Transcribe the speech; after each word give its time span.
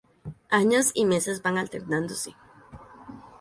Años 0.49 0.89
y 0.95 1.05
meses 1.05 1.43
van 1.43 1.59
alternándose. 1.59 2.35